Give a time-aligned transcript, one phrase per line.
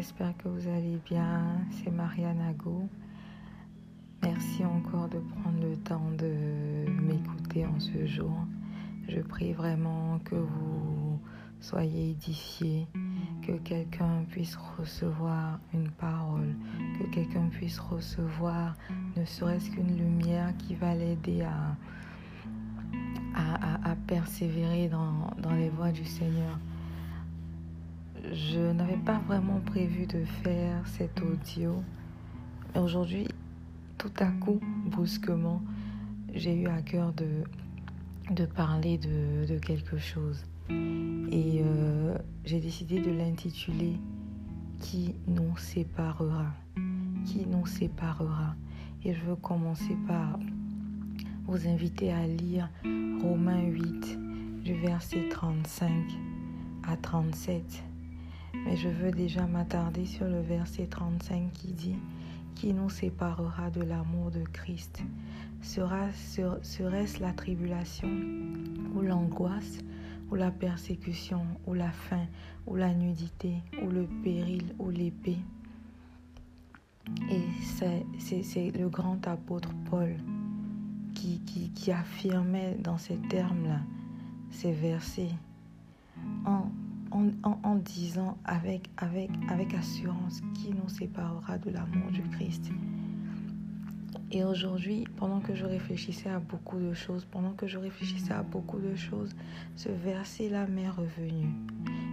[0.00, 1.58] j'espère que vous allez bien.
[1.70, 2.88] C'est Marianne Ago.
[4.22, 8.34] Merci encore de prendre le temps de m'écouter en ce jour.
[9.10, 11.20] Je prie vraiment que vous
[11.60, 12.86] soyez édifiés,
[13.46, 16.54] que quelqu'un puisse recevoir une parole,
[16.98, 18.76] que quelqu'un puisse recevoir
[19.18, 21.76] ne serait-ce qu'une lumière qui va l'aider à,
[24.06, 26.58] persévérer dans les voies du Seigneur
[28.32, 31.82] je n'avais pas vraiment prévu de faire cet audio.
[32.74, 33.26] Mais aujourd'hui,
[33.98, 35.62] tout à coup, brusquement,
[36.34, 37.44] j'ai eu à cœur de,
[38.30, 40.44] de parler de, quelque chose.
[40.70, 43.96] Et euh, j'ai décidé de l'intituler
[44.80, 46.46] Qui nous séparera
[47.26, 48.54] Qui nous séparera?
[49.04, 50.38] Et je veux commencer par
[51.46, 52.70] vous inviter à lire
[53.22, 54.18] Romains 8,
[54.62, 55.90] du verset 35
[56.86, 57.89] à 37.
[58.54, 61.96] Mais je veux déjà m'attarder sur le verset 35 qui dit
[62.54, 65.02] Qui nous séparera de l'amour de Christ?
[65.62, 68.08] Serait-ce la tribulation
[68.94, 69.78] ou l'angoisse
[70.30, 72.26] ou la persécution ou la faim
[72.66, 75.38] ou la nudité ou le péril ou l'épée
[77.30, 80.16] Et c'est le grand apôtre Paul
[81.14, 83.80] qui, affirmait dans ces termes-là,
[84.50, 85.32] ces versets,
[87.42, 92.70] en, disant avec, avec, avec assurance qui nous séparera de l'amour du Christ.
[94.32, 98.42] Et aujourd'hui, pendant que je réfléchissais à beaucoup de choses, pendant que je réfléchissais à
[98.42, 99.34] beaucoup de choses,
[99.74, 101.48] ce verset-là m'est revenu.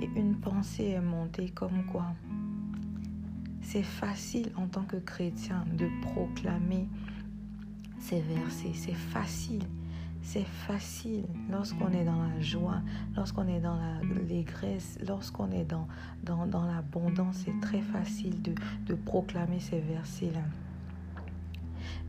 [0.00, 2.06] Et une pensée est montée comme quoi
[3.62, 6.88] c'est facile en tant que chrétien de proclamer
[8.00, 8.72] ces versets.
[8.74, 9.62] C'est facile.
[10.22, 12.80] C'est facile lorsqu'on est dans la joie,
[13.16, 15.88] lorsqu'on est dans l'allégresse, lorsqu'on est dans,
[16.22, 17.42] dans, dans l'abondance.
[17.44, 18.54] C'est très facile de,
[18.86, 20.42] de proclamer ces versets-là.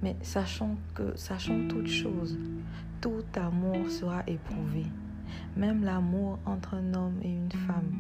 [0.04, 2.38] Mais sachant que, sachant toute chose,
[3.00, 4.86] tout amour sera éprouvé.
[5.56, 7.92] Même l'amour entre un homme et une femme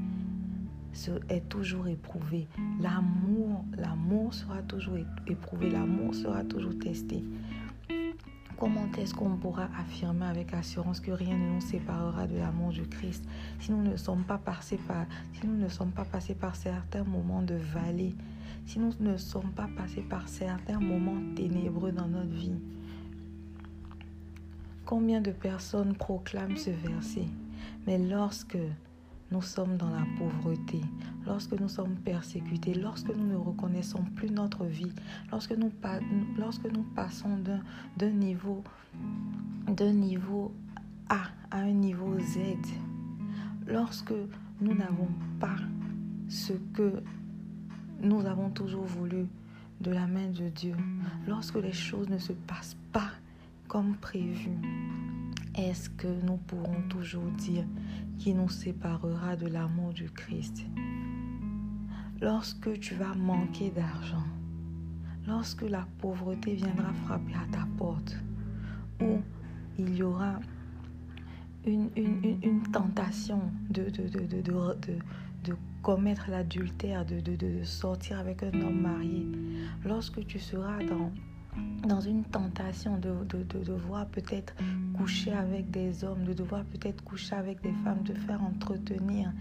[1.30, 2.48] est toujours éprouvé.
[2.82, 5.70] L'amour, l'amour sera toujours éprouvé.
[5.70, 7.24] L'amour sera toujours testé.
[8.62, 12.84] Comment est-ce qu'on pourra affirmer avec assurance que rien ne nous séparera de l'amour du
[12.84, 13.26] Christ
[13.60, 17.04] si nous ne sommes pas passés par, si nous ne sommes pas passés par certains
[17.04, 18.14] moments de vallée,
[18.68, 22.60] si nous ne sommes pas passés par certains moments ténébreux dans notre vie?
[24.86, 27.26] Combien de personnes proclament ce verset?
[27.88, 28.60] Mais lorsque
[29.32, 30.82] nous sommes dans la pauvreté,
[31.26, 34.92] lorsque nous sommes persécutés, lorsque nous ne reconnaissons plus notre vie,
[35.32, 35.72] lorsque nous,
[36.96, 37.38] passons
[37.98, 38.64] d'un niveau,
[39.80, 40.54] niveau
[41.08, 41.22] à
[41.52, 42.40] un niveau Z,
[43.68, 44.14] lorsque
[44.60, 45.10] nous n'avons
[45.40, 45.56] pas
[46.28, 47.02] ce que
[48.02, 49.28] nous avons toujours voulu
[49.80, 50.76] de la main de Dieu,
[51.28, 53.12] lorsque les choses ne se passent pas
[53.68, 54.52] comme prévu,
[55.56, 57.66] est-ce que nous pourrons toujours dire
[58.22, 60.64] qui nous séparera de l'amour du Christ.
[62.22, 64.28] Lorsque tu vas manquer d'argent,
[65.26, 68.16] lorsque la pauvreté viendra frapper à ta porte,
[69.02, 69.22] ou
[69.80, 70.40] il y aura
[71.66, 71.90] une,
[72.72, 79.26] tentation de commettre l'adultère, de, sortir avec un homme marié,
[79.84, 81.12] lorsque tu seras dans
[81.88, 84.54] dans une tentation de, de, devoir peut-être
[84.96, 89.32] coucher avec des hommes, de devoir peut-être coucher avec des femmes, de faire entretenir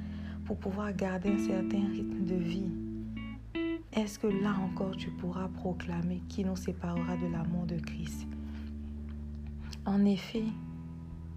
[0.44, 2.72] pour pouvoir garder un certain rythme de vie.
[3.92, 8.26] Est-ce que là encore tu pourras proclamer qui nous séparera de l'amour de Christ?
[9.84, 10.44] En effet,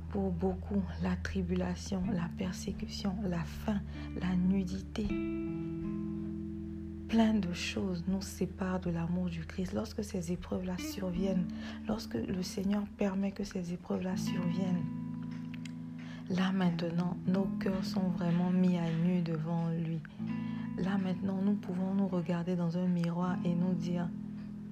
[0.10, 3.82] pour beaucoup, la tribulation, la persécution, la faim,
[4.22, 5.08] la nudité,
[7.14, 9.74] plein de choses nous séparent de l'amour du Christ.
[9.74, 11.46] Lorsque ces épreuves-là surviennent,
[11.88, 14.84] lorsque le Seigneur permet que ces épreuves-là surviennent,
[16.32, 20.00] là maintenant, nos cœurs sont vraiment mis à nu devant lui.
[20.80, 24.10] Là maintenant, nous pouvons nous regarder dans un miroir et nous dire,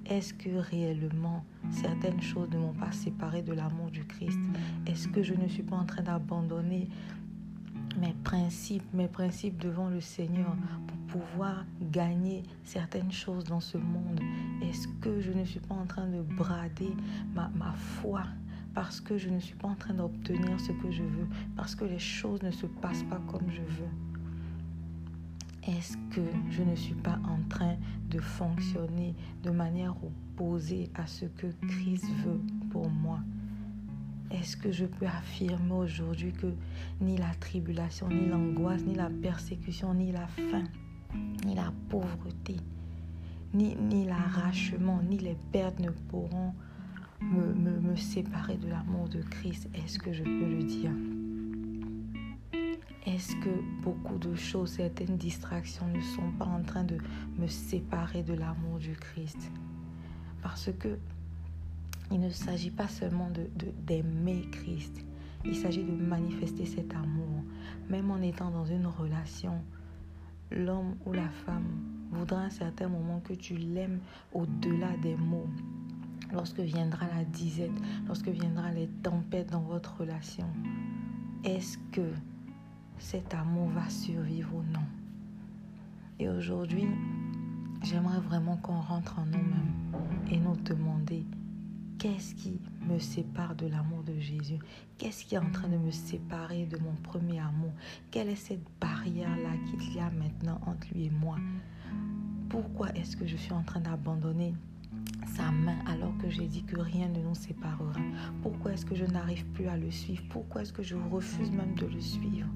[0.06, 4.40] est-ce que réellement certaines choses ne m'ont pas séparé de l'amour du Christ?
[4.88, 6.88] Est-ce que je ne suis pas en train d'abandonner
[8.02, 10.56] mes principes, mes principes devant le Seigneur
[10.88, 14.20] pour pouvoir gagner certaines choses dans ce monde.
[14.60, 16.96] Est-ce que je ne suis pas en train de brader
[17.32, 18.24] ma, ma foi
[18.74, 21.84] parce que je ne suis pas en train d'obtenir ce que je veux, parce que
[21.84, 23.92] les choses ne se passent pas comme je veux?
[25.68, 27.76] Est-ce que je ne suis pas en train
[28.10, 29.14] de fonctionner
[29.44, 32.40] de manière opposée à ce que Christ veut
[32.70, 33.20] pour moi?
[34.32, 36.52] Est-ce que je peux affirmer aujourd'hui que
[37.00, 40.64] ni la tribulation, ni l'angoisse, ni la persécution, ni la faim
[41.44, 42.56] ni la pauvreté,
[43.54, 46.54] ni, l'arrachement, ni les pertes ne pourront
[47.20, 49.68] me séparer de l'amour de Christ?
[49.74, 50.90] Est-ce que je peux le dire?
[53.04, 56.98] Est-ce que beaucoup de choses, certaines distractions ne sont pas en train de
[57.38, 59.50] me séparer de l'amour du Christ?
[60.40, 60.98] Parce que
[62.12, 63.30] il ne s'agit pas seulement
[63.86, 65.02] d'aimer de, Christ,
[65.46, 67.42] il s'agit de manifester cet amour.
[67.88, 69.54] Même en étant dans une relation,
[70.50, 71.64] l'homme ou la femme
[72.10, 74.00] voudra à un certain moment que tu l'aimes
[74.34, 75.48] au-delà des mots.
[76.32, 77.70] Lorsque viendra la disette,
[78.06, 80.46] lorsque viendra les tempêtes dans votre relation,
[81.44, 82.12] est-ce que
[82.98, 84.84] cet amour va survivre ou non?
[86.18, 86.86] Et aujourd'hui,
[87.82, 89.72] j'aimerais vraiment qu'on rentre en nous-mêmes
[90.30, 91.24] et nous demander
[92.02, 92.58] Qu'est-ce qui
[92.90, 94.58] me sépare de l'amour de Jésus?
[94.98, 97.70] Qu'est-ce qui est en train de me séparer de mon premier amour?
[98.10, 101.36] Quelle est cette barrière-là qu'il y a maintenant entre lui et moi?
[102.48, 104.52] Pourquoi est-ce que je suis en train d'abandonner
[105.36, 108.00] sa main alors que j'ai dit que rien ne nous séparera?
[108.42, 110.24] Pourquoi est-ce que je n'arrive plus à le suivre?
[110.28, 112.48] Pourquoi est-ce que je refuse même de le suivre?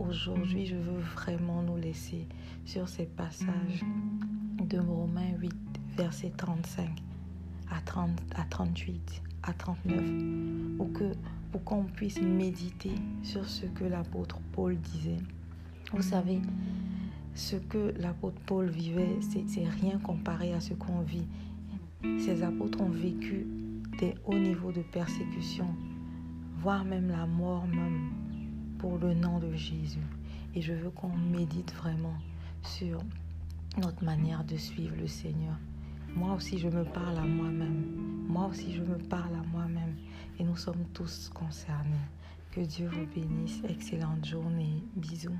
[0.00, 2.26] Aujourd'hui, je veux vraiment nous laisser
[2.64, 3.84] sur ces passages
[4.64, 5.54] de Romains 8,
[5.96, 6.90] verset 35
[7.74, 10.00] à, 30, à 38, à 39,
[10.78, 11.12] ou que,
[11.50, 12.92] pour qu'on puisse méditer
[13.22, 15.18] sur ce que l'apôtre Paul disait.
[15.92, 16.40] Vous savez,
[17.34, 21.26] ce que l'apôtre Paul vivait, c'est rien comparé à ce qu'on vit.
[22.18, 23.46] Ces apôtres ont vécu
[23.98, 25.66] des hauts niveaux de persécution,
[26.58, 28.10] voire même la mort même
[28.78, 29.98] pour le nom de Jésus.
[30.54, 32.14] Et je veux qu'on médite vraiment
[32.62, 33.00] sur
[33.78, 35.56] notre manière de suivre le Seigneur.
[36.16, 38.24] Moi aussi, je me parle à moi-même.
[38.28, 39.96] Moi aussi, je me parle à moi-même.
[40.38, 41.90] Et nous sommes tous concernés.
[42.52, 43.60] Que Dieu vous bénisse.
[43.68, 44.84] Excellente journée.
[44.94, 45.38] Bisous.